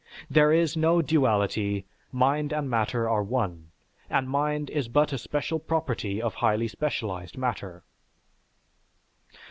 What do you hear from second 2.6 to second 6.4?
matter are one, and mind is but a special property of